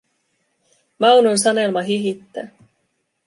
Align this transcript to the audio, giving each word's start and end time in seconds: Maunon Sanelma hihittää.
Maunon 0.99 1.37
Sanelma 1.37 1.81
hihittää. 1.83 2.47